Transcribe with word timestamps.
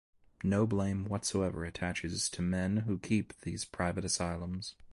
No 0.43 0.65
blame 0.65 1.05
whatsoever 1.05 1.63
attaches 1.63 2.27
to 2.29 2.41
men 2.41 2.77
who 2.87 2.97
keep 2.97 3.39
these 3.41 3.65
private 3.65 4.03
asylums. 4.03 4.73